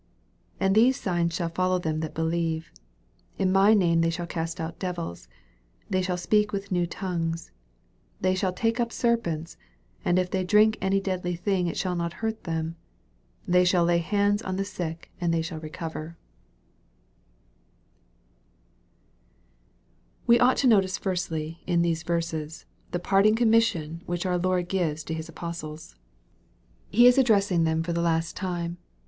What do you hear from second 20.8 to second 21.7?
firstly,